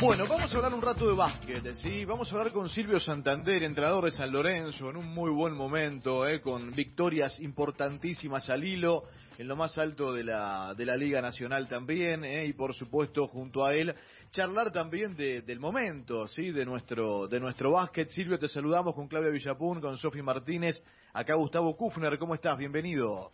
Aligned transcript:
Bueno, 0.00 0.26
vamos 0.28 0.52
a 0.52 0.56
hablar 0.56 0.72
un 0.74 0.80
rato 0.80 1.08
de 1.08 1.14
básquet, 1.16 1.74
¿sí? 1.74 2.04
Vamos 2.04 2.30
a 2.30 2.36
hablar 2.36 2.52
con 2.52 2.68
Silvio 2.68 3.00
Santander, 3.00 3.64
entrenador 3.64 4.04
de 4.04 4.12
San 4.12 4.30
Lorenzo, 4.30 4.90
en 4.90 4.96
un 4.96 5.12
muy 5.12 5.28
buen 5.28 5.54
momento, 5.54 6.24
¿eh? 6.24 6.40
con 6.40 6.70
victorias 6.70 7.40
importantísimas 7.40 8.48
al 8.48 8.62
hilo, 8.62 9.02
en 9.38 9.48
lo 9.48 9.56
más 9.56 9.76
alto 9.76 10.12
de 10.12 10.22
la, 10.22 10.72
de 10.76 10.86
la 10.86 10.96
Liga 10.96 11.20
Nacional 11.20 11.66
también, 11.66 12.22
¿eh? 12.24 12.44
y 12.46 12.52
por 12.52 12.74
supuesto 12.74 13.26
junto 13.26 13.64
a 13.64 13.74
él, 13.74 13.92
charlar 14.30 14.70
también 14.70 15.16
de, 15.16 15.42
del 15.42 15.58
momento, 15.58 16.28
¿sí? 16.28 16.52
De 16.52 16.64
nuestro, 16.64 17.26
de 17.26 17.40
nuestro 17.40 17.72
básquet. 17.72 18.08
Silvio, 18.08 18.38
te 18.38 18.46
saludamos 18.46 18.94
con 18.94 19.08
Claudia 19.08 19.30
Villapun, 19.30 19.80
con 19.80 19.98
Sofi 19.98 20.22
Martínez, 20.22 20.80
acá 21.12 21.34
Gustavo 21.34 21.76
Kufner, 21.76 22.16
¿cómo 22.18 22.34
estás? 22.34 22.56
Bienvenido. 22.56 23.32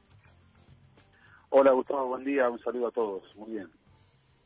Hola 1.50 1.72
Gustavo, 1.72 2.06
buen 2.06 2.24
día, 2.24 2.48
un 2.48 2.58
saludo 2.60 2.86
a 2.86 2.90
todos, 2.90 3.22
muy 3.36 3.52
bien. 3.52 3.83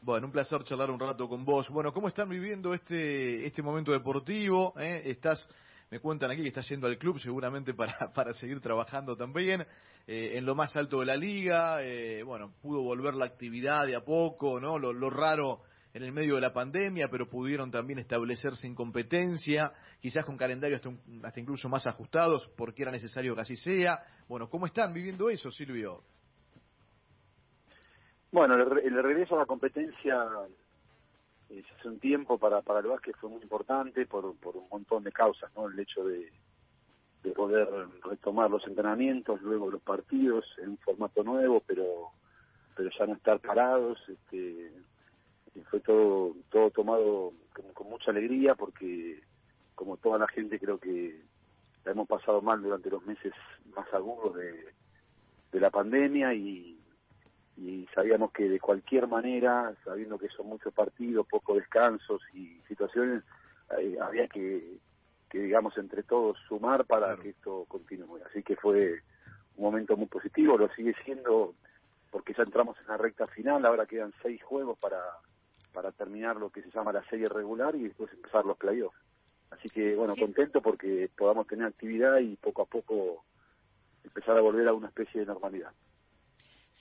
Bueno, 0.00 0.26
un 0.26 0.32
placer 0.32 0.62
charlar 0.62 0.92
un 0.92 1.00
rato 1.00 1.28
con 1.28 1.44
vos. 1.44 1.68
Bueno, 1.70 1.92
¿cómo 1.92 2.06
están 2.06 2.28
viviendo 2.28 2.72
este 2.72 3.44
este 3.44 3.62
momento 3.62 3.90
deportivo? 3.90 4.72
¿Eh? 4.78 5.02
Estás, 5.06 5.48
me 5.90 5.98
cuentan 5.98 6.30
aquí 6.30 6.42
que 6.42 6.48
estás 6.48 6.68
yendo 6.68 6.86
al 6.86 6.96
club 6.98 7.18
seguramente 7.18 7.74
para, 7.74 8.12
para 8.14 8.32
seguir 8.32 8.60
trabajando 8.60 9.16
también, 9.16 9.66
eh, 10.06 10.34
en 10.36 10.46
lo 10.46 10.54
más 10.54 10.76
alto 10.76 11.00
de 11.00 11.06
la 11.06 11.16
liga, 11.16 11.82
eh, 11.82 12.22
bueno, 12.22 12.54
pudo 12.62 12.80
volver 12.82 13.14
la 13.14 13.24
actividad 13.24 13.86
de 13.86 13.96
a 13.96 14.04
poco, 14.04 14.60
¿no? 14.60 14.78
Lo, 14.78 14.92
lo 14.92 15.10
raro 15.10 15.62
en 15.92 16.04
el 16.04 16.12
medio 16.12 16.36
de 16.36 16.42
la 16.42 16.52
pandemia, 16.52 17.08
pero 17.10 17.28
pudieron 17.28 17.72
también 17.72 17.98
establecerse 17.98 18.68
en 18.68 18.76
competencia, 18.76 19.72
quizás 20.00 20.24
con 20.24 20.36
calendarios 20.36 20.80
hasta, 20.80 20.96
hasta 21.26 21.40
incluso 21.40 21.68
más 21.68 21.88
ajustados, 21.88 22.48
porque 22.56 22.82
era 22.82 22.92
necesario 22.92 23.34
que 23.34 23.40
así 23.40 23.56
sea. 23.56 24.00
Bueno, 24.28 24.48
¿cómo 24.48 24.66
están 24.66 24.92
viviendo 24.94 25.28
eso, 25.28 25.50
Silvio? 25.50 26.04
Bueno, 28.30 28.54
el, 28.54 28.78
el 28.78 29.02
regreso 29.02 29.36
a 29.36 29.40
la 29.40 29.46
competencia 29.46 30.26
eh, 31.50 31.62
hace 31.78 31.88
un 31.88 31.98
tiempo 31.98 32.38
para, 32.38 32.60
para 32.60 32.80
el 32.80 32.86
básquet 32.86 33.16
fue 33.16 33.30
muy 33.30 33.42
importante 33.42 34.04
por, 34.06 34.36
por 34.36 34.56
un 34.56 34.68
montón 34.68 35.04
de 35.04 35.12
causas, 35.12 35.50
¿no? 35.56 35.68
El 35.68 35.78
hecho 35.78 36.04
de, 36.04 36.30
de 37.22 37.30
poder 37.32 37.68
retomar 38.04 38.50
los 38.50 38.66
entrenamientos, 38.66 39.40
luego 39.40 39.70
los 39.70 39.82
partidos 39.82 40.44
en 40.58 40.70
un 40.70 40.78
formato 40.78 41.22
nuevo, 41.22 41.62
pero 41.66 42.12
pero 42.76 42.90
ya 42.96 43.06
no 43.06 43.14
estar 43.14 43.40
parados, 43.40 43.98
este, 44.08 44.70
fue 45.68 45.80
todo 45.80 46.36
todo 46.50 46.70
tomado 46.70 47.32
con, 47.74 47.88
mucha 47.88 48.12
alegría 48.12 48.54
porque 48.54 49.20
como 49.74 49.96
toda 49.96 50.18
la 50.18 50.28
gente 50.28 50.60
creo 50.60 50.78
que 50.78 51.20
la 51.84 51.92
hemos 51.92 52.06
pasado 52.06 52.40
mal 52.42 52.62
durante 52.62 52.90
los 52.90 53.04
meses 53.04 53.32
más 53.74 53.92
agudos 53.92 54.36
de 54.36 55.60
la 55.60 55.70
pandemia 55.70 56.34
y, 56.34 56.77
y 57.60 57.86
sabíamos 57.94 58.30
que 58.32 58.48
de 58.48 58.60
cualquier 58.60 59.08
manera, 59.08 59.74
sabiendo 59.84 60.16
que 60.18 60.28
son 60.28 60.46
muchos 60.46 60.72
partidos, 60.72 61.26
pocos 61.26 61.56
descansos 61.56 62.22
y 62.32 62.60
situaciones, 62.68 63.24
eh, 63.78 63.98
había 64.00 64.28
que, 64.28 64.78
que, 65.28 65.38
digamos, 65.40 65.76
entre 65.76 66.04
todos 66.04 66.38
sumar 66.48 66.84
para 66.86 67.06
Claro. 67.08 67.22
que 67.22 67.30
esto 67.30 67.64
continúe. 67.66 68.20
Así 68.30 68.42
que 68.44 68.54
fue 68.56 69.02
un 69.56 69.64
momento 69.64 69.96
muy 69.96 70.06
positivo, 70.06 70.56
lo 70.56 70.68
sigue 70.74 70.94
siendo 71.04 71.54
porque 72.10 72.32
ya 72.32 72.44
entramos 72.44 72.78
en 72.80 72.86
la 72.86 72.96
recta 72.96 73.26
final, 73.26 73.66
ahora 73.66 73.84
quedan 73.86 74.14
seis 74.22 74.42
juegos 74.42 74.78
para, 74.78 75.02
para 75.74 75.90
terminar 75.92 76.36
lo 76.36 76.50
que 76.50 76.62
se 76.62 76.70
llama 76.70 76.92
la 76.92 77.04
serie 77.10 77.28
regular 77.28 77.74
y 77.74 77.82
después 77.88 78.10
empezar 78.12 78.46
los 78.46 78.56
playoffs. 78.56 78.96
Así 79.50 79.68
que, 79.68 79.94
bueno, 79.96 80.14
Sí. 80.14 80.20
contento 80.22 80.62
porque 80.62 81.10
podamos 81.16 81.46
tener 81.48 81.66
actividad 81.66 82.18
y 82.20 82.36
poco 82.36 82.62
a 82.62 82.66
poco 82.66 83.24
empezar 84.04 84.38
a 84.38 84.40
volver 84.42 84.68
a 84.68 84.72
una 84.74 84.88
especie 84.88 85.20
de 85.20 85.26
normalidad. 85.26 85.72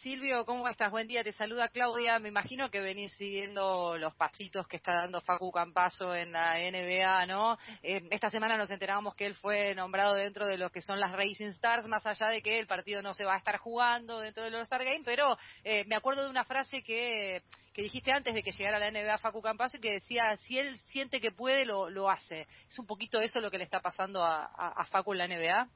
Silvio, 0.01 0.45
¿cómo 0.45 0.67
estás? 0.67 0.91
Buen 0.91 1.07
día, 1.07 1.23
te 1.23 1.33
saluda 1.33 1.69
Claudia. 1.69 2.19
Me 2.19 2.29
imagino 2.29 2.69
que 2.69 2.79
venís 2.79 3.11
siguiendo 3.13 3.97
los 3.97 4.13
pasitos 4.13 4.67
que 4.67 4.77
está 4.77 4.93
dando 4.93 5.21
Facu 5.21 5.51
Campazo 5.51 6.13
en 6.13 6.31
la 6.31 6.59
NBA, 6.59 7.25
¿no? 7.25 7.57
Eh, 7.81 8.07
esta 8.11 8.29
semana 8.29 8.57
nos 8.57 8.69
enterábamos 8.69 9.15
que 9.15 9.25
él 9.25 9.33
fue 9.33 9.73
nombrado 9.73 10.13
dentro 10.13 10.45
de 10.45 10.59
lo 10.59 10.69
que 10.69 10.81
son 10.81 10.99
las 10.99 11.13
Racing 11.13 11.47
Stars, 11.47 11.87
más 11.87 12.05
allá 12.05 12.27
de 12.27 12.43
que 12.43 12.59
el 12.59 12.67
partido 12.67 13.01
no 13.01 13.15
se 13.15 13.25
va 13.25 13.33
a 13.33 13.37
estar 13.37 13.57
jugando 13.57 14.19
dentro 14.19 14.43
del 14.43 14.53
All-Star 14.53 14.83
Game, 14.83 15.01
pero 15.03 15.35
eh, 15.63 15.83
me 15.87 15.95
acuerdo 15.95 16.23
de 16.23 16.29
una 16.29 16.45
frase 16.45 16.83
que, 16.83 17.41
que 17.73 17.81
dijiste 17.81 18.11
antes 18.11 18.35
de 18.35 18.43
que 18.43 18.51
llegara 18.51 18.77
a 18.77 18.79
la 18.79 18.91
NBA 18.91 19.17
Facu 19.17 19.41
Campazo 19.41 19.77
y 19.77 19.79
que 19.79 19.93
decía, 19.93 20.37
si 20.37 20.59
él 20.59 20.77
siente 20.91 21.19
que 21.19 21.31
puede, 21.31 21.65
lo, 21.65 21.89
lo 21.89 22.09
hace. 22.09 22.47
¿Es 22.69 22.77
un 22.77 22.85
poquito 22.85 23.19
eso 23.19 23.39
lo 23.39 23.49
que 23.49 23.57
le 23.57 23.63
está 23.63 23.81
pasando 23.81 24.23
a, 24.23 24.85
Facu 24.91 25.13
en 25.13 25.17
la 25.17 25.27
NBA? 25.27 25.67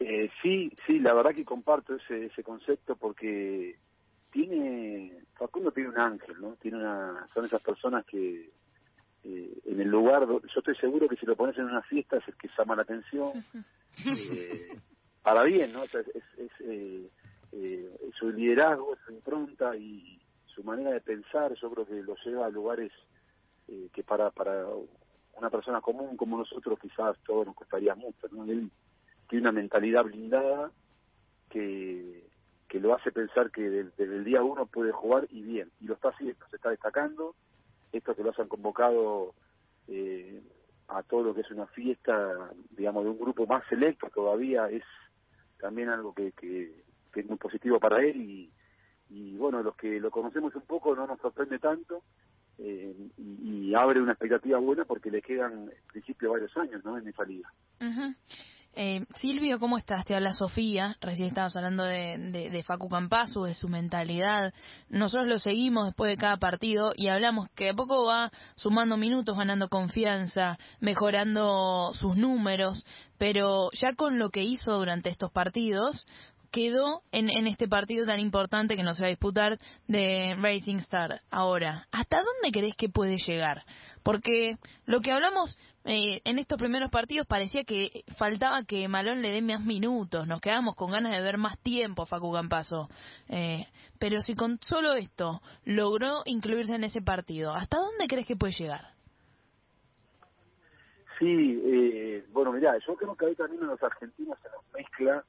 Eh, 0.00 0.30
sí, 0.42 0.72
sí, 0.86 1.00
la 1.00 1.14
verdad 1.14 1.34
que 1.34 1.44
comparto 1.44 1.96
ese, 1.96 2.26
ese 2.26 2.42
concepto 2.42 2.96
porque 2.96 3.76
tiene, 4.30 5.24
Facundo 5.34 5.72
tiene 5.72 5.90
un 5.90 5.98
ángel, 5.98 6.40
¿no? 6.40 6.54
Tiene 6.60 6.78
una, 6.78 7.26
son 7.34 7.44
esas 7.44 7.62
personas 7.62 8.04
que 8.06 8.50
eh, 9.24 9.58
en 9.64 9.80
el 9.80 9.88
lugar, 9.88 10.26
yo 10.28 10.40
estoy 10.56 10.76
seguro 10.76 11.08
que 11.08 11.16
si 11.16 11.26
lo 11.26 11.36
pones 11.36 11.58
en 11.58 11.64
una 11.64 11.82
fiesta 11.82 12.18
es 12.18 12.28
el 12.28 12.36
que 12.36 12.48
llama 12.56 12.76
la 12.76 12.82
atención, 12.82 13.44
eh, 14.06 14.78
para 15.22 15.42
bien, 15.42 15.72
¿no? 15.72 15.82
O 15.82 15.86
sea, 15.86 16.00
es, 16.00 16.08
es, 16.14 16.60
es, 16.60 17.10
eh, 17.52 18.10
su 18.18 18.30
liderazgo, 18.30 18.96
su 19.04 19.12
impronta 19.12 19.76
y 19.76 20.20
su 20.46 20.62
manera 20.62 20.90
de 20.90 21.00
pensar, 21.00 21.54
yo 21.54 21.70
creo 21.70 21.86
que 21.86 22.02
lo 22.02 22.14
lleva 22.24 22.46
a 22.46 22.50
lugares 22.50 22.92
eh, 23.68 23.88
que 23.92 24.02
para, 24.02 24.30
para 24.30 24.66
una 25.36 25.50
persona 25.50 25.80
común 25.80 26.16
como 26.16 26.38
nosotros 26.38 26.78
quizás 26.80 27.16
todo 27.26 27.44
nos 27.44 27.54
costaría 27.54 27.94
mucho, 27.94 28.28
¿no? 28.30 28.44
Él 28.44 28.70
tiene 29.28 29.42
una 29.42 29.52
mentalidad 29.52 30.04
blindada 30.04 30.70
que, 31.50 32.24
que 32.68 32.80
lo 32.80 32.94
hace 32.94 33.12
pensar 33.12 33.50
que 33.50 33.68
desde 33.68 34.04
el 34.04 34.24
día 34.24 34.42
uno 34.42 34.66
puede 34.66 34.92
jugar 34.92 35.26
y 35.30 35.42
bien, 35.42 35.70
y 35.80 35.86
lo 35.86 35.94
está 35.94 36.10
haciendo, 36.10 36.46
se 36.48 36.56
está 36.56 36.70
destacando, 36.70 37.34
esto 37.92 38.14
que 38.14 38.22
lo 38.22 38.32
han 38.36 38.48
convocado 38.48 39.34
eh, 39.88 40.42
a 40.88 41.02
todo 41.02 41.22
lo 41.22 41.34
que 41.34 41.42
es 41.42 41.50
una 41.50 41.66
fiesta, 41.66 42.50
digamos, 42.70 43.04
de 43.04 43.10
un 43.10 43.18
grupo 43.18 43.46
más 43.46 43.64
selecto 43.68 44.08
todavía, 44.10 44.68
es 44.68 44.84
también 45.58 45.88
algo 45.88 46.14
que, 46.14 46.32
que, 46.32 46.86
es 47.14 47.26
muy 47.26 47.36
positivo 47.36 47.80
para 47.80 48.00
él 48.00 48.16
y, 48.20 48.52
y 49.10 49.36
bueno, 49.36 49.60
los 49.60 49.74
que 49.74 49.98
lo 49.98 50.08
conocemos 50.08 50.54
un 50.54 50.62
poco 50.62 50.94
no 50.94 51.04
nos 51.04 51.18
sorprende 51.18 51.58
tanto 51.58 52.04
eh, 52.58 52.94
y, 53.16 53.74
abre 53.74 54.00
una 54.00 54.12
expectativa 54.12 54.58
buena 54.58 54.84
porque 54.84 55.10
le 55.10 55.20
quedan 55.20 55.52
en 55.52 55.82
principio 55.92 56.30
varios 56.30 56.56
años 56.56 56.84
¿no? 56.84 56.96
en 56.96 57.06
esa 57.06 57.24
liga. 57.24 57.52
Ujú. 57.80 58.14
Eh, 58.80 59.06
Silvio, 59.16 59.58
¿cómo 59.58 59.76
estás? 59.76 60.04
Te 60.04 60.14
habla 60.14 60.32
Sofía. 60.32 60.96
Recién 61.00 61.26
estabas 61.26 61.56
hablando 61.56 61.82
de, 61.82 62.16
de, 62.16 62.48
de 62.48 62.62
Facu 62.62 62.88
Campazo, 62.88 63.42
de 63.42 63.54
su 63.54 63.68
mentalidad. 63.68 64.54
Nosotros 64.88 65.26
lo 65.26 65.40
seguimos 65.40 65.86
después 65.86 66.10
de 66.10 66.16
cada 66.16 66.36
partido 66.36 66.92
y 66.94 67.08
hablamos 67.08 67.50
que 67.56 67.70
a 67.70 67.74
poco 67.74 68.06
va 68.06 68.30
sumando 68.54 68.96
minutos, 68.96 69.36
ganando 69.36 69.68
confianza, 69.68 70.58
mejorando 70.78 71.90
sus 71.94 72.14
números, 72.14 72.86
pero 73.18 73.68
ya 73.72 73.94
con 73.94 74.20
lo 74.20 74.30
que 74.30 74.44
hizo 74.44 74.78
durante 74.78 75.10
estos 75.10 75.32
partidos, 75.32 76.06
quedó 76.52 77.02
en, 77.10 77.30
en 77.30 77.48
este 77.48 77.66
partido 77.66 78.06
tan 78.06 78.20
importante 78.20 78.76
que 78.76 78.84
nos 78.84 79.00
va 79.00 79.06
a 79.06 79.08
disputar 79.08 79.58
de 79.88 80.36
Racing 80.38 80.76
Star. 80.76 81.20
Ahora, 81.32 81.88
¿hasta 81.90 82.18
dónde 82.18 82.52
crees 82.52 82.76
que 82.76 82.88
puede 82.88 83.16
llegar? 83.16 83.64
Porque 84.04 84.56
lo 84.86 85.00
que 85.00 85.10
hablamos 85.10 85.58
eh, 85.88 86.20
en 86.24 86.38
estos 86.38 86.58
primeros 86.58 86.90
partidos 86.90 87.26
parecía 87.26 87.64
que 87.64 88.04
faltaba 88.18 88.62
que 88.64 88.86
Malón 88.88 89.22
le 89.22 89.30
dé 89.30 89.40
más 89.40 89.64
minutos, 89.64 90.26
nos 90.26 90.42
quedamos 90.42 90.74
con 90.76 90.90
ganas 90.90 91.12
de 91.12 91.22
ver 91.22 91.38
más 91.38 91.58
tiempo 91.60 92.02
a 92.02 92.06
Facu 92.06 92.30
Campazo. 92.30 92.88
Eh, 93.30 93.66
pero 93.98 94.20
si 94.20 94.34
con 94.34 94.58
solo 94.60 94.92
esto 94.92 95.40
logró 95.64 96.22
incluirse 96.26 96.74
en 96.74 96.84
ese 96.84 97.00
partido, 97.00 97.52
¿hasta 97.54 97.78
dónde 97.78 98.06
crees 98.06 98.26
que 98.26 98.36
puede 98.36 98.52
llegar? 98.52 98.92
Sí, 101.18 101.62
eh, 101.64 102.24
bueno, 102.32 102.52
mirá, 102.52 102.76
yo 102.86 102.94
creo 102.94 103.16
que 103.16 103.24
ahí 103.24 103.34
también 103.34 103.62
a 103.64 103.68
los 103.68 103.82
argentinos 103.82 104.38
se 104.42 104.48
nos 104.50 104.72
mezcla 104.74 105.24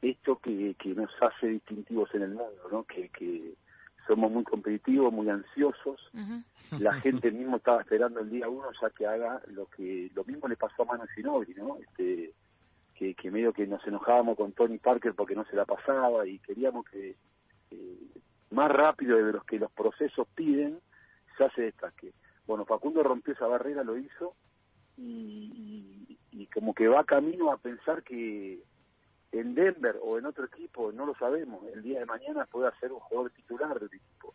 esto 0.00 0.36
que, 0.36 0.74
que 0.78 0.94
nos 0.94 1.10
hace 1.20 1.48
distintivos 1.48 2.08
en 2.14 2.22
el 2.22 2.30
mundo, 2.30 2.68
¿no? 2.72 2.84
Que, 2.84 3.10
que 3.10 3.52
somos 4.06 4.30
muy 4.30 4.44
competitivos, 4.44 5.12
muy 5.12 5.28
ansiosos. 5.28 6.00
La 6.78 6.94
gente 7.00 7.30
mismo 7.30 7.56
estaba 7.56 7.80
esperando 7.80 8.20
el 8.20 8.30
día 8.30 8.48
uno 8.48 8.68
ya 8.80 8.90
que 8.90 9.06
haga 9.06 9.40
lo 9.48 9.66
que 9.66 10.10
lo 10.14 10.24
mismo 10.24 10.48
le 10.48 10.56
pasó 10.56 10.82
a 10.82 10.86
Manu 10.86 11.04
Ginobili, 11.14 11.54
¿no? 11.54 11.76
Este, 11.76 12.32
que, 12.94 13.14
que 13.14 13.30
medio 13.30 13.52
que 13.52 13.66
nos 13.66 13.86
enojábamos 13.86 14.36
con 14.36 14.52
Tony 14.52 14.78
Parker 14.78 15.14
porque 15.14 15.34
no 15.34 15.44
se 15.44 15.56
la 15.56 15.64
pasaba 15.64 16.26
y 16.26 16.38
queríamos 16.40 16.84
que 16.86 17.16
eh, 17.70 17.98
más 18.50 18.70
rápido 18.70 19.16
de 19.16 19.32
los 19.32 19.44
que 19.44 19.58
los 19.58 19.72
procesos 19.72 20.26
piden 20.34 20.78
ya 21.38 21.50
se 21.50 21.62
destaque. 21.62 22.12
Bueno, 22.46 22.64
Facundo 22.64 23.02
rompió 23.02 23.34
esa 23.34 23.46
barrera, 23.46 23.82
lo 23.82 23.96
hizo 23.96 24.34
y, 24.96 26.18
y, 26.32 26.42
y 26.42 26.46
como 26.46 26.74
que 26.74 26.88
va 26.88 27.04
camino 27.04 27.50
a 27.50 27.56
pensar 27.56 28.02
que 28.02 28.60
en 29.32 29.54
Denver 29.54 29.98
o 30.02 30.18
en 30.18 30.26
otro 30.26 30.44
equipo, 30.44 30.92
no 30.92 31.06
lo 31.06 31.14
sabemos, 31.14 31.64
el 31.72 31.82
día 31.82 32.00
de 32.00 32.06
mañana 32.06 32.46
puede 32.46 32.70
ser 32.78 32.92
un 32.92 33.00
jugador 33.00 33.30
titular 33.32 33.80
del 33.80 33.88
equipo. 33.88 34.34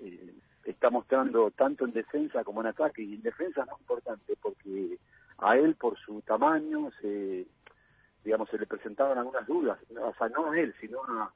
Eh, 0.00 0.34
está 0.64 0.90
mostrando 0.90 1.50
tanto 1.50 1.84
en 1.84 1.92
defensa 1.92 2.42
como 2.42 2.60
en 2.60 2.68
ataque, 2.68 3.02
y 3.02 3.14
en 3.14 3.22
defensa 3.22 3.62
es 3.62 3.80
importante 3.80 4.34
porque 4.40 4.98
a 5.38 5.56
él 5.56 5.74
por 5.74 5.98
su 5.98 6.22
tamaño 6.22 6.90
se 7.00 7.46
digamos 8.24 8.48
se 8.50 8.58
le 8.58 8.66
presentaban 8.66 9.18
algunas 9.18 9.46
dudas, 9.46 9.78
o 10.00 10.14
sea, 10.14 10.28
no 10.28 10.50
a 10.50 10.58
él, 10.58 10.74
sino 10.80 11.02
a, 11.04 11.32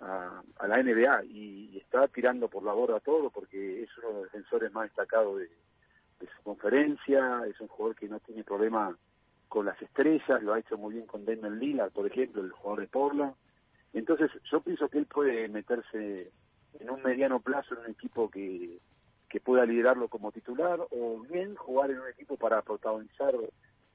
a, 0.00 0.66
la 0.66 0.82
NBA 0.82 1.24
y, 1.24 1.78
está 1.78 2.08
tirando 2.08 2.48
por 2.48 2.62
la 2.62 2.72
borda 2.72 3.00
todo 3.00 3.30
porque 3.30 3.82
es 3.82 3.98
uno 3.98 4.08
de 4.08 4.14
los 4.14 4.22
defensores 4.24 4.72
más 4.72 4.84
destacados 4.84 5.38
de, 5.38 5.48
su 6.20 6.42
conferencia, 6.42 7.42
es 7.46 7.60
un 7.60 7.68
jugador 7.68 7.94
que 7.94 8.08
no 8.08 8.18
tiene 8.18 8.42
problema 8.42 8.96
con 9.48 9.66
las 9.66 9.80
estrellas, 9.80 10.42
lo 10.42 10.52
ha 10.52 10.58
hecho 10.58 10.76
muy 10.76 10.94
bien 10.94 11.06
con 11.06 11.24
Damian 11.24 11.58
Lillard, 11.58 11.92
por 11.92 12.06
ejemplo, 12.06 12.42
el 12.42 12.52
jugador 12.52 12.80
de 12.80 12.88
Portland. 12.88 13.34
Entonces, 13.92 14.30
yo 14.50 14.60
pienso 14.60 14.88
que 14.88 14.98
él 14.98 15.06
puede 15.06 15.48
meterse 15.48 16.30
en 16.78 16.90
un 16.90 17.02
mediano 17.02 17.40
plazo 17.40 17.74
en 17.74 17.80
un 17.80 17.90
equipo 17.90 18.30
que, 18.30 18.78
que 19.28 19.40
pueda 19.40 19.64
liderarlo 19.64 20.08
como 20.08 20.32
titular 20.32 20.80
o 20.90 21.20
bien 21.30 21.54
jugar 21.56 21.90
en 21.90 22.00
un 22.00 22.08
equipo 22.08 22.36
para 22.36 22.62
protagonizar 22.62 23.34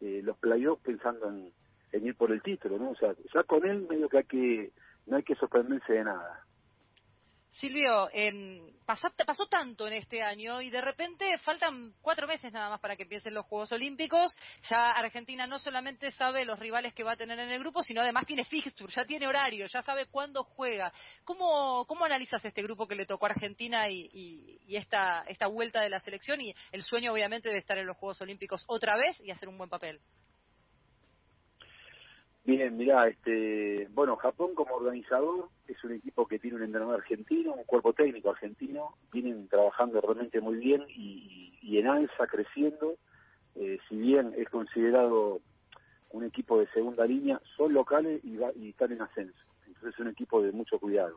eh, 0.02 0.22
los 0.24 0.38
playoffs 0.38 0.82
pensando 0.84 1.30
en, 1.30 1.52
en 1.92 2.06
ir 2.06 2.16
por 2.16 2.32
el 2.32 2.42
título, 2.42 2.78
¿no? 2.78 2.92
O 2.92 2.96
sea, 2.96 3.14
ya 3.34 3.44
con 3.44 3.66
él 3.66 3.86
medio 3.90 4.10
que 4.10 4.18
hay 4.18 4.24
que 4.24 4.72
no 5.06 5.18
hay 5.18 5.24
que 5.24 5.36
sorprenderse 5.36 5.94
de 5.94 6.04
nada. 6.04 6.46
Silvio, 7.54 8.10
pasaste, 8.84 9.26
pasó 9.26 9.46
tanto 9.46 9.88
en 9.88 9.94
este 9.94 10.24
año 10.24 10.60
y 10.60 10.72
de 10.72 10.82
repente 10.82 11.38
faltan 11.38 11.94
cuatro 12.02 12.28
meses 12.28 12.52
nada 12.52 12.70
más 12.72 12.80
para 12.80 12.96
que 12.96 13.04
empiecen 13.04 13.34
los 13.34 13.46
Juegos 13.46 13.72
Olímpicos. 13.72 14.36
Ya 14.70 14.92
Argentina 14.92 15.46
no 15.46 15.60
solamente 15.60 16.12
sabe 16.12 16.46
los 16.46 16.58
rivales 16.58 16.94
que 16.94 17.04
va 17.04 17.12
a 17.12 17.16
tener 17.16 17.38
en 17.40 17.52
el 17.52 17.60
grupo, 17.60 17.84
sino 17.84 18.02
además 18.02 18.26
tiene 18.26 18.44
fixture, 18.46 18.92
ya 18.94 19.06
tiene 19.06 19.28
horario, 19.28 19.68
ya 19.68 19.84
sabe 19.84 20.08
cuándo 20.08 20.44
juega. 20.44 20.92
¿Cómo, 21.24 21.86
cómo 21.86 22.06
analizas 22.06 22.44
este 22.44 22.64
grupo 22.64 22.88
que 22.88 22.96
le 22.96 23.06
tocó 23.06 23.28
a 23.28 23.30
Argentina 23.30 23.88
y, 23.88 24.10
y, 24.12 24.60
y 24.66 24.76
esta, 24.76 25.24
esta 25.28 25.48
vuelta 25.48 25.82
de 25.82 25.90
la 25.90 26.00
selección 26.00 26.42
y 26.42 26.54
el 26.72 26.84
sueño 26.84 27.14
obviamente 27.14 27.50
de 27.50 27.60
estar 27.60 27.78
en 27.78 27.86
los 27.86 27.98
Juegos 27.98 28.20
Olímpicos 28.22 28.64
otra 28.68 28.98
vez 28.98 29.20
y 29.22 29.30
hacer 29.30 29.48
un 29.48 29.58
buen 29.58 29.70
papel? 29.70 30.02
Bien, 32.46 32.76
mira, 32.76 33.08
este, 33.08 33.88
bueno, 33.94 34.18
Japón 34.18 34.54
como 34.54 34.76
organizador 34.76 35.48
es 35.66 35.82
un 35.86 35.94
equipo 35.94 36.28
que 36.28 36.40
tiene 36.40 36.58
un 36.58 36.64
entrenador 36.64 36.96
argentino, 36.96 37.54
un 37.54 37.64
cuerpo 37.64 37.94
técnico 37.94 38.32
argentino, 38.32 38.98
vienen 39.14 39.48
trabajando 39.48 40.02
realmente 40.02 40.42
muy 40.42 40.58
bien 40.58 40.84
y, 40.90 41.78
en 41.78 41.88
alza 41.88 42.28
creciendo. 42.28 42.96
Eh, 43.56 43.80
si 43.88 43.96
bien 43.96 44.34
es 44.38 44.50
considerado 44.50 45.40
un 46.12 46.26
equipo 46.26 46.60
de 46.60 46.68
segunda 46.68 47.06
línea, 47.06 47.42
son 47.56 47.74
locales 47.74 48.24
y, 48.26 48.36
va, 48.36 48.52
y 48.54 48.70
están 48.70 48.92
en 48.92 49.02
ascenso. 49.02 49.40
Entonces 49.66 49.94
es 49.94 50.00
un 50.00 50.10
equipo 50.10 50.42
de 50.42 50.52
mucho 50.52 50.80
cuidado. 50.80 51.16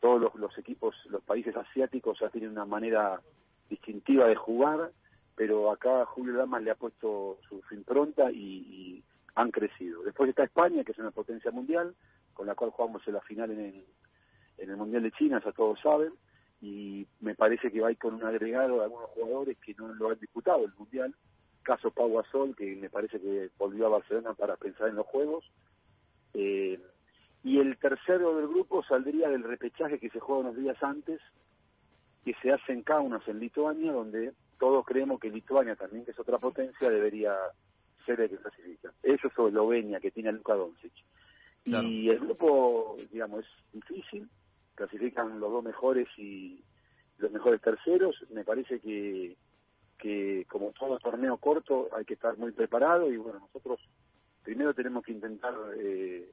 Todos 0.00 0.20
los, 0.20 0.34
los 0.36 0.56
equipos, 0.56 0.94
los 1.10 1.22
países 1.24 1.56
asiáticos 1.56 2.18
ya 2.20 2.30
tienen 2.30 2.52
una 2.52 2.64
manera 2.64 3.20
distintiva 3.68 4.28
de 4.28 4.36
jugar, 4.36 4.92
pero 5.34 5.72
acá 5.72 6.06
Julio 6.06 6.34
Damas 6.34 6.62
le 6.62 6.70
ha 6.70 6.76
puesto 6.76 7.38
su 7.48 7.74
impronta 7.74 8.30
y, 8.30 8.38
y 8.38 9.04
han 9.34 9.50
crecido. 9.50 10.02
Después 10.02 10.30
está 10.30 10.44
España, 10.44 10.84
que 10.84 10.92
es 10.92 10.98
una 10.98 11.10
potencia 11.10 11.50
mundial, 11.50 11.94
con 12.32 12.46
la 12.46 12.54
cual 12.54 12.70
jugamos 12.70 13.06
en 13.06 13.14
la 13.14 13.20
final 13.20 13.50
en 13.50 13.60
el, 13.60 13.84
en 14.58 14.70
el 14.70 14.76
Mundial 14.76 15.02
de 15.02 15.12
China, 15.12 15.42
ya 15.44 15.52
todos 15.52 15.80
saben, 15.80 16.12
y 16.60 17.06
me 17.20 17.34
parece 17.34 17.70
que 17.70 17.80
va 17.80 17.88
a 17.88 17.92
ir 17.92 17.98
con 17.98 18.14
un 18.14 18.24
agregado 18.24 18.78
de 18.78 18.84
algunos 18.84 19.10
jugadores 19.10 19.58
que 19.58 19.74
no 19.74 19.88
lo 19.94 20.10
han 20.10 20.18
disputado 20.18 20.64
el 20.64 20.72
Mundial, 20.74 21.14
caso 21.62 21.90
Pau 21.90 22.12
Gasol, 22.14 22.54
que 22.56 22.76
me 22.76 22.90
parece 22.90 23.20
que 23.20 23.50
volvió 23.58 23.86
a 23.86 23.90
Barcelona 23.90 24.34
para 24.34 24.56
pensar 24.56 24.88
en 24.88 24.96
los 24.96 25.06
Juegos, 25.06 25.44
eh, 26.34 26.80
y 27.42 27.58
el 27.58 27.76
tercero 27.78 28.36
del 28.36 28.48
grupo 28.48 28.82
saldría 28.84 29.28
del 29.28 29.44
repechaje 29.44 29.98
que 29.98 30.10
se 30.10 30.20
juega 30.20 30.40
unos 30.40 30.56
días 30.56 30.82
antes, 30.82 31.20
que 32.24 32.34
se 32.40 32.52
hace 32.52 32.72
en 32.72 32.82
Kaunas, 32.82 33.26
en 33.28 33.38
Lituania, 33.38 33.92
donde 33.92 34.32
todos 34.58 34.84
creemos 34.86 35.20
que 35.20 35.28
Lituania 35.28 35.76
también, 35.76 36.04
que 36.04 36.12
es 36.12 36.18
otra 36.18 36.38
potencia, 36.38 36.88
debería 36.88 37.36
serie 38.04 38.28
que 38.28 38.36
clasifica. 38.36 38.92
Eso 39.02 39.28
es 39.28 39.32
Eslovenia, 39.38 40.00
que 40.00 40.10
tiene 40.10 40.28
a 40.28 40.32
Luka 40.32 40.54
Doncic. 40.54 40.92
Y 41.64 42.10
el 42.10 42.18
grupo, 42.18 42.96
digamos, 43.10 43.44
es 43.44 43.72
difícil. 43.72 44.28
Clasifican 44.74 45.40
los 45.40 45.50
dos 45.50 45.64
mejores 45.64 46.08
y 46.18 46.62
los 47.18 47.30
mejores 47.30 47.60
terceros. 47.60 48.16
Me 48.30 48.44
parece 48.44 48.80
que, 48.80 49.36
que 49.98 50.46
como 50.48 50.72
todo 50.72 50.98
torneo 50.98 51.38
corto 51.38 51.88
hay 51.96 52.04
que 52.04 52.14
estar 52.14 52.36
muy 52.36 52.52
preparado 52.52 53.10
y 53.10 53.16
bueno, 53.16 53.40
nosotros 53.40 53.80
primero 54.42 54.74
tenemos 54.74 55.04
que 55.04 55.12
intentar 55.12 55.54
eh, 55.76 56.30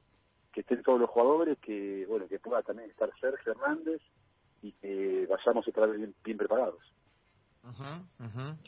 que 0.52 0.60
estén 0.60 0.82
todos 0.82 1.00
los 1.00 1.08
jugadores, 1.08 1.58
que 1.58 2.04
bueno 2.06 2.28
que 2.28 2.38
pueda 2.38 2.62
también 2.62 2.90
estar 2.90 3.10
Sergio 3.18 3.52
Hernández 3.52 4.02
y 4.60 4.72
que 4.72 5.26
vayamos 5.30 5.66
otra 5.66 5.86
vez 5.86 6.12
bien 6.22 6.36
preparados. 6.36 6.82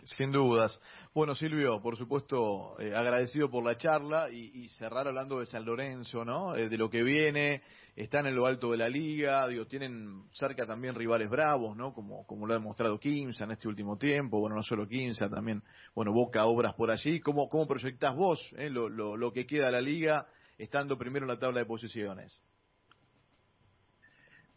Sin 0.05 0.31
dudas. 0.31 0.79
Bueno, 1.13 1.35
Silvio, 1.35 1.83
por 1.83 1.97
supuesto, 1.97 2.79
eh, 2.79 2.95
agradecido 2.95 3.51
por 3.51 3.65
la 3.65 3.77
charla 3.77 4.31
y, 4.31 4.69
cerrar 4.69 5.09
hablando 5.09 5.41
de 5.41 5.47
San 5.47 5.65
Lorenzo, 5.65 6.25
¿no? 6.25 6.55
Eh, 6.55 6.69
de 6.69 6.79
lo 6.79 6.89
que 6.89 7.03
viene, 7.03 7.63
están 7.97 8.27
en 8.27 8.37
lo 8.37 8.47
alto 8.47 8.71
de 8.71 8.77
la 8.77 8.89
liga, 8.89 9.49
digo, 9.49 9.67
tienen 9.67 10.25
cerca 10.33 10.65
también 10.65 10.95
rivales 10.95 11.29
bravos, 11.29 11.77
¿no? 11.77 11.93
Como, 11.93 12.25
como 12.27 12.47
lo 12.47 12.55
ha 12.55 12.59
demostrado 12.59 13.01
Quimsa 13.01 13.45
en 13.45 13.53
este 13.53 13.67
último 13.67 13.97
tiempo, 13.99 14.39
bueno, 14.39 14.55
no 14.55 14.63
solo 14.63 14.87
Quimsa, 14.87 15.29
también, 15.29 15.63
bueno, 15.95 16.13
Boca 16.13 16.45
Obras 16.47 16.75
por 16.75 16.91
allí. 16.91 17.21
¿Cómo, 17.21 17.49
cómo 17.49 17.67
proyectás 17.67 18.15
vos 18.15 18.41
eh, 18.57 18.71
lo, 18.71 18.89
lo, 18.89 19.17
lo 19.17 19.33
que 19.33 19.47
queda 19.47 19.67
de 19.67 19.73
la 19.73 19.81
liga 19.81 20.27
estando 20.57 20.97
primero 20.97 21.25
en 21.25 21.31
la 21.31 21.39
tabla 21.39 21.61
de 21.61 21.67
posiciones? 21.67 22.41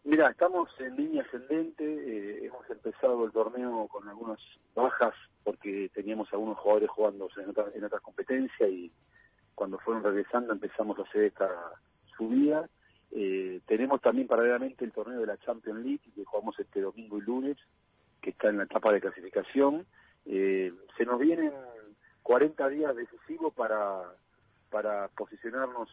Mira, 0.04 0.30
estamos 0.30 0.70
en 0.80 0.96
línea 0.96 1.22
ascendente, 1.22 1.84
eh, 1.84 2.46
hemos 2.46 2.68
empezado 2.70 3.24
el 3.24 3.32
torneo 3.32 3.88
con 3.88 4.08
algunas 4.08 4.38
bajas 4.74 5.14
porque 5.44 5.90
teníamos 5.92 6.32
algunos 6.32 6.58
jugadores 6.58 6.90
jugando 6.90 7.28
en, 7.36 7.50
otra, 7.50 7.66
en 7.74 7.84
otras 7.84 8.00
competencias 8.02 8.70
y 8.70 8.90
cuando 9.54 9.78
fueron 9.78 10.04
regresando 10.04 10.52
empezamos 10.52 10.98
a 10.98 11.02
hacer 11.02 11.24
esta 11.24 11.48
subida. 12.16 12.68
Eh, 13.10 13.60
tenemos 13.66 14.00
también 14.00 14.28
paralelamente 14.28 14.84
el 14.84 14.92
torneo 14.92 15.20
de 15.20 15.26
la 15.26 15.38
Champions 15.38 15.80
League 15.80 16.12
que 16.14 16.24
jugamos 16.24 16.58
este 16.58 16.80
domingo 16.80 17.18
y 17.18 17.22
lunes, 17.22 17.56
que 18.20 18.30
está 18.30 18.48
en 18.48 18.58
la 18.58 18.64
etapa 18.64 18.92
de 18.92 19.00
clasificación. 19.00 19.86
Eh, 20.26 20.72
se 20.96 21.04
nos 21.04 21.18
vienen 21.18 21.52
40 22.22 22.68
días 22.68 22.94
decisivos 22.94 23.52
para, 23.54 24.02
para 24.70 25.08
posicionarnos 25.08 25.88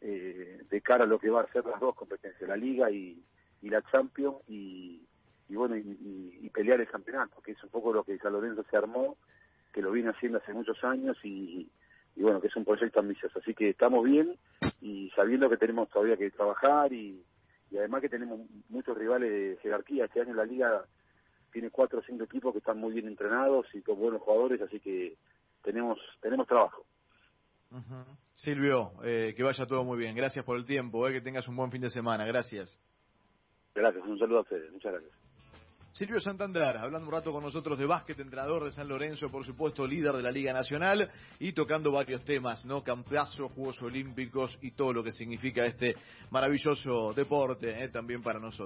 eh, 0.00 0.62
de 0.68 0.80
cara 0.80 1.04
a 1.04 1.06
lo 1.06 1.18
que 1.18 1.30
va 1.30 1.42
a 1.42 1.52
ser 1.52 1.64
las 1.64 1.80
dos 1.80 1.94
competencias, 1.94 2.48
la 2.48 2.56
Liga 2.56 2.90
y, 2.90 3.22
y 3.62 3.68
la 3.68 3.82
Champions, 3.82 4.36
y, 4.48 5.02
y 5.48 5.54
bueno, 5.54 5.76
y, 5.76 6.38
y, 6.42 6.48
pelear 6.50 6.80
el 6.80 6.88
campeonato, 6.88 7.40
que 7.42 7.52
es 7.52 7.62
un 7.62 7.70
poco 7.70 7.92
lo 7.92 8.04
que 8.04 8.18
San 8.18 8.32
Lorenzo 8.32 8.64
se 8.70 8.76
armó, 8.76 9.16
que 9.72 9.82
lo 9.82 9.92
viene 9.92 10.10
haciendo 10.10 10.38
hace 10.38 10.52
muchos 10.52 10.82
años 10.84 11.16
y, 11.22 11.68
y 12.16 12.22
bueno, 12.22 12.40
que 12.40 12.48
es 12.48 12.56
un 12.56 12.64
proyecto 12.64 13.00
ambicioso. 13.00 13.38
Así 13.38 13.54
que 13.54 13.70
estamos 13.70 14.04
bien 14.04 14.36
y 14.80 15.10
sabiendo 15.14 15.48
que 15.48 15.56
tenemos 15.56 15.88
todavía 15.90 16.16
que 16.16 16.30
trabajar 16.30 16.92
y, 16.92 17.22
y 17.70 17.78
además 17.78 18.00
que 18.00 18.08
tenemos 18.08 18.40
muchos 18.68 18.96
rivales 18.96 19.30
de 19.30 19.58
jerarquía. 19.62 20.06
Este 20.06 20.20
año 20.20 20.34
la 20.34 20.44
Liga 20.44 20.84
tiene 21.52 21.70
cuatro 21.70 22.00
o 22.00 22.02
cinco 22.02 22.24
equipos 22.24 22.52
que 22.52 22.58
están 22.58 22.78
muy 22.78 22.92
bien 22.92 23.06
entrenados 23.06 23.66
y 23.74 23.82
con 23.82 23.98
buenos 23.98 24.22
jugadores, 24.22 24.60
así 24.60 24.80
que 24.80 25.16
tenemos 25.62 25.98
tenemos 26.20 26.46
trabajo. 26.46 26.84
Silvio, 28.32 28.92
eh, 29.04 29.34
que 29.36 29.42
vaya 29.42 29.66
todo 29.66 29.84
muy 29.84 29.98
bien. 29.98 30.14
Gracias 30.14 30.44
por 30.44 30.56
el 30.56 30.64
tiempo, 30.64 31.06
eh, 31.06 31.12
que 31.12 31.20
tengas 31.20 31.46
un 31.48 31.56
buen 31.56 31.70
fin 31.70 31.80
de 31.80 31.90
semana. 31.90 32.24
Gracias. 32.24 32.78
Gracias, 33.74 34.04
un 34.04 34.18
saludo 34.18 34.38
a 34.38 34.42
ustedes. 34.42 34.72
Muchas 34.72 34.92
gracias. 34.92 35.20
Silvio 35.92 36.20
Santander, 36.20 36.76
hablando 36.76 37.08
un 37.08 37.12
rato 37.12 37.32
con 37.32 37.42
nosotros 37.42 37.76
de 37.76 37.84
básquet, 37.84 38.18
entrenador 38.20 38.64
de 38.64 38.72
San 38.72 38.86
Lorenzo, 38.86 39.28
por 39.28 39.44
supuesto, 39.44 39.86
líder 39.88 40.12
de 40.12 40.22
la 40.22 40.30
Liga 40.30 40.52
Nacional 40.52 41.10
y 41.40 41.52
tocando 41.52 41.90
varios 41.90 42.24
temas, 42.24 42.64
¿no? 42.64 42.84
Campeazo, 42.84 43.48
Juegos 43.48 43.82
Olímpicos 43.82 44.56
y 44.62 44.70
todo 44.70 44.92
lo 44.92 45.02
que 45.02 45.10
significa 45.10 45.66
este 45.66 45.96
maravilloso 46.30 47.12
deporte, 47.12 47.82
eh, 47.82 47.88
también 47.88 48.22
para 48.22 48.38
nosotros. 48.38 48.58